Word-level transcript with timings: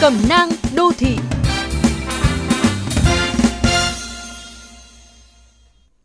Cẩm 0.00 0.14
nang 0.28 0.48
đô 0.76 0.92
thị 0.98 1.16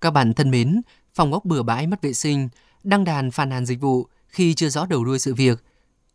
Các 0.02 0.12
bạn 0.12 0.34
thân 0.34 0.52
mến, 0.52 0.82
phòng 1.14 1.34
ốc 1.34 1.46
bừa 1.46 1.64
bãi 1.64 1.88
mất 1.88 2.02
vệ 2.02 2.14
sinh, 2.14 2.50
đăng 2.84 3.04
đàn 3.04 3.32
phàn 3.32 3.50
nàn 3.50 3.66
dịch 3.66 3.82
vụ 3.82 4.08
khi 4.28 4.54
chưa 4.54 4.70
rõ 4.70 4.86
đầu 4.86 5.06
đuôi 5.06 5.20
sự 5.20 5.34
việc 5.34 5.64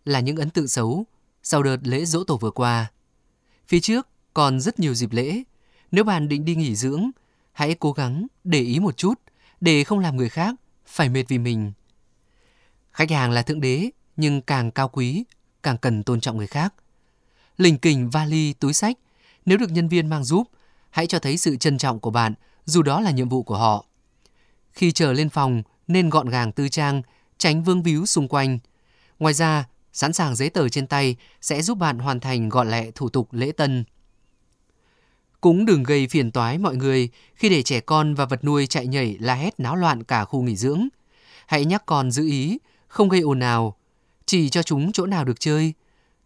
là 0.05 0.21
những 0.21 0.37
ấn 0.37 0.51
tượng 0.51 0.69
xấu 0.69 1.05
sau 1.43 1.63
đợt 1.63 1.77
lễ 1.83 2.05
dỗ 2.05 2.25
tổ 2.25 2.37
vừa 2.37 2.51
qua. 2.51 2.91
Phía 3.69 3.81
trước 3.81 4.09
còn 4.35 4.61
rất 4.61 4.81
nhiều 4.81 4.95
dịp 4.95 5.13
lễ. 5.13 5.43
Nếu 5.91 6.05
bạn 6.05 6.29
định 6.29 6.45
đi 6.45 6.55
nghỉ 6.55 6.75
dưỡng, 6.75 7.11
hãy 7.53 7.75
cố 7.75 7.93
gắng 7.93 8.27
để 8.45 8.61
ý 8.61 8.79
một 8.79 8.97
chút 8.97 9.15
để 9.61 9.85
không 9.85 9.99
làm 9.99 10.17
người 10.17 10.29
khác 10.29 10.55
phải 10.87 11.09
mệt 11.09 11.25
vì 11.29 11.39
mình. 11.39 11.73
Khách 12.93 13.11
hàng 13.11 13.31
là 13.31 13.43
thượng 13.43 13.61
đế, 13.61 13.91
nhưng 14.17 14.43
càng 14.43 14.71
cao 14.71 14.89
quý, 14.89 15.25
càng 15.63 15.79
cần 15.79 16.03
tôn 16.03 16.21
trọng 16.21 16.37
người 16.37 16.47
khác. 16.47 16.75
Lình 17.59 17.79
kình 17.79 18.11
vali, 18.11 18.53
túi 18.53 18.73
sách, 18.73 18.99
nếu 19.47 19.59
được 19.59 19.71
nhân 19.71 19.89
viên 19.89 20.09
mang 20.09 20.25
giúp, 20.25 20.43
hãy 20.91 21.07
cho 21.07 21.19
thấy 21.19 21.37
sự 21.37 21.57
trân 21.57 21.79
trọng 21.79 22.01
của 22.01 22.11
bạn, 22.11 22.35
dù 22.65 22.83
đó 22.83 23.01
là 23.01 23.11
nhiệm 23.11 23.29
vụ 23.29 23.43
của 23.43 23.59
họ. 23.59 23.85
Khi 24.73 24.93
chờ 24.93 25.13
lên 25.13 25.29
phòng, 25.29 25.63
nên 25.89 26.09
gọn 26.11 26.29
gàng 26.29 26.53
tư 26.53 26.69
trang, 26.69 27.03
tránh 27.39 27.65
vương 27.65 27.83
víu 27.83 28.07
xung 28.07 28.29
quanh. 28.29 28.59
Ngoài 29.19 29.35
ra, 29.35 29.65
sẵn 29.93 30.13
sàng 30.13 30.37
giấy 30.37 30.51
tờ 30.51 30.69
trên 30.69 30.87
tay 30.87 31.17
sẽ 31.41 31.63
giúp 31.63 31.79
bạn 31.79 31.99
hoàn 31.99 32.21
thành 32.21 32.49
gọn 32.49 32.71
lẹ 32.71 32.91
thủ 32.91 33.09
tục 33.09 33.29
lễ 33.33 33.53
tân. 33.53 33.85
Cũng 35.41 35.65
đừng 35.65 35.83
gây 35.83 36.09
phiền 36.09 36.31
toái 36.31 36.59
mọi 36.59 36.77
người 36.77 37.09
khi 37.35 37.49
để 37.49 37.63
trẻ 37.63 37.81
con 37.81 38.15
và 38.15 38.25
vật 38.25 38.45
nuôi 38.45 38.67
chạy 38.67 38.87
nhảy 38.87 39.17
la 39.21 39.35
hét 39.35 39.61
náo 39.61 39.77
loạn 39.77 40.05
cả 40.05 40.25
khu 40.25 40.43
nghỉ 40.43 40.57
dưỡng. 40.57 40.89
Hãy 41.47 41.65
nhắc 41.65 41.83
con 41.87 42.11
giữ 42.11 42.27
ý, 42.27 42.59
không 42.89 43.09
gây 43.09 43.21
ồn 43.21 43.41
ào, 43.41 43.77
chỉ 44.27 44.51
cho 44.51 44.63
chúng 44.63 44.93
chỗ 44.93 45.07
nào 45.07 45.25
được 45.25 45.41
chơi. 45.41 45.75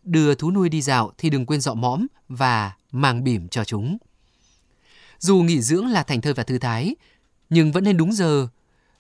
Đưa 0.03 0.35
thú 0.35 0.51
nuôi 0.51 0.69
đi 0.69 0.83
dạo 0.83 1.13
thì 1.19 1.31
đừng 1.31 1.47
quên 1.47 1.61
dọ 1.61 1.75
mõm 1.75 2.07
và 2.29 2.73
mang 2.93 3.25
bỉm 3.25 3.49
cho 3.49 3.65
chúng. 3.65 3.99
Dù 5.19 5.37
nghỉ 5.37 5.61
dưỡng 5.61 5.87
là 5.87 6.03
thành 6.03 6.21
thơi 6.21 6.35
và 6.35 6.43
thư 6.43 6.59
thái, 6.59 6.95
nhưng 7.51 7.73
vẫn 7.73 7.85
nên 7.85 7.97
đúng 7.97 8.13
giờ. 8.13 8.49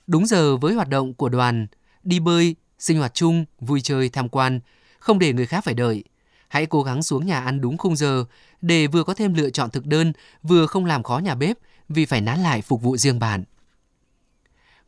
Đúng 0.06 0.27
giờ 0.27 0.56
với 0.56 0.75
hoạt 0.75 0.89
động 0.89 1.14
của 1.14 1.28
đoàn, 1.28 1.67
đi 2.03 2.20
bơi, 2.20 2.56
sinh 2.78 2.98
hoạt 2.98 3.14
chung, 3.14 3.44
vui 3.61 3.81
chơi, 3.81 4.09
tham 4.09 4.28
quan, 4.28 4.61
không 4.98 5.19
để 5.19 5.33
người 5.33 5.47
khác 5.47 5.64
phải 5.64 5.75
đợi. 5.75 6.05
Hãy 6.48 6.67
cố 6.67 6.83
gắng 6.83 7.03
xuống 7.03 7.27
nhà 7.27 7.41
ăn 7.41 7.61
đúng 7.61 7.78
khung 7.78 7.97
giờ 7.97 8.25
để 8.61 8.87
vừa 8.87 9.05
có 9.05 9.14
thêm 9.14 9.34
lựa 9.34 9.50
chọn 9.50 9.70
thực 9.70 9.87
đơn, 9.87 10.12
vừa 10.42 10.66
không 10.66 10.84
làm 10.84 11.03
khó 11.03 11.19
nhà 11.19 11.34
bếp 11.34 11.59
vì 11.89 12.06
phải 12.06 12.20
nán 12.20 12.41
lại 12.41 12.62
phục 12.62 12.83
vụ 12.83 12.97
riêng 12.97 13.19
bạn. 13.19 13.44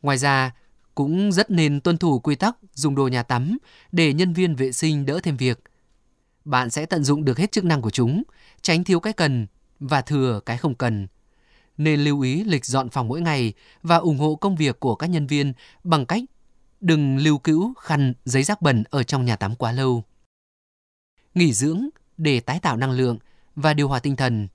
Ngoài 0.01 0.17
ra, 0.17 0.51
cũng 0.95 1.31
rất 1.31 1.51
nên 1.51 1.81
tuân 1.81 1.97
thủ 1.97 2.19
quy 2.19 2.35
tắc 2.35 2.57
dùng 2.73 2.95
đồ 2.95 3.07
nhà 3.07 3.23
tắm 3.23 3.57
để 3.91 4.13
nhân 4.13 4.33
viên 4.33 4.55
vệ 4.55 4.71
sinh 4.71 5.05
đỡ 5.05 5.19
thêm 5.23 5.37
việc. 5.37 5.59
Bạn 6.45 6.69
sẽ 6.69 6.85
tận 6.85 7.03
dụng 7.03 7.25
được 7.25 7.37
hết 7.37 7.51
chức 7.51 7.65
năng 7.65 7.81
của 7.81 7.89
chúng, 7.89 8.23
tránh 8.61 8.83
thiếu 8.83 8.99
cái 8.99 9.13
cần 9.13 9.47
và 9.79 10.01
thừa 10.01 10.39
cái 10.45 10.57
không 10.57 10.75
cần. 10.75 11.07
Nên 11.77 11.99
lưu 11.99 12.21
ý 12.21 12.43
lịch 12.43 12.65
dọn 12.65 12.89
phòng 12.89 13.07
mỗi 13.07 13.21
ngày 13.21 13.53
và 13.83 13.97
ủng 13.97 14.17
hộ 14.17 14.35
công 14.35 14.55
việc 14.55 14.79
của 14.79 14.95
các 14.95 15.07
nhân 15.07 15.27
viên 15.27 15.53
bằng 15.83 16.05
cách 16.05 16.23
đừng 16.81 17.17
lưu 17.17 17.37
cữu 17.37 17.73
khăn, 17.73 18.13
giấy 18.25 18.43
rác 18.43 18.61
bẩn 18.61 18.83
ở 18.89 19.03
trong 19.03 19.25
nhà 19.25 19.35
tắm 19.35 19.55
quá 19.55 19.71
lâu. 19.71 20.03
Nghỉ 21.33 21.53
dưỡng 21.53 21.89
để 22.17 22.39
tái 22.39 22.59
tạo 22.59 22.77
năng 22.77 22.91
lượng 22.91 23.17
và 23.55 23.73
điều 23.73 23.87
hòa 23.87 23.99
tinh 23.99 24.15
thần, 24.15 24.47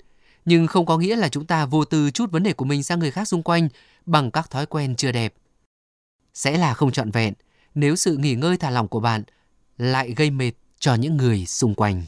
nhưng 0.45 0.67
không 0.67 0.87
có 0.87 0.99
nghĩa 0.99 1.17
là 1.17 1.29
chúng 1.29 1.47
ta 1.47 1.67
vô 1.67 1.85
tư 1.85 2.11
chút 2.11 2.31
vấn 2.31 2.43
đề 2.43 2.53
của 2.53 2.65
mình 2.65 2.83
sang 2.83 2.99
người 2.99 3.11
khác 3.11 3.29
xung 3.29 3.43
quanh 3.43 3.69
bằng 4.07 4.31
các 4.31 4.51
thói 4.51 4.67
quen 4.67 4.97
chưa 4.97 5.13
đẹp. 5.13 5.35
Sẽ 6.35 6.59
là 6.59 6.75
không 6.75 6.93
trọn 6.93 7.11
vẹn 7.11 7.35
nếu 7.75 7.97
sự 7.97 8.17
nghỉ 8.17 8.35
ngơi 8.35 8.57
thả 8.57 8.71
lỏng 8.71 8.89
của 8.89 9.01
bạn 9.01 9.23
lại 9.79 10.15
gây 10.17 10.31
mệt 10.31 10.53
cho 10.81 10.95
những 10.95 11.17
người 11.17 11.47
xung 11.47 11.75
quanh. 11.75 12.03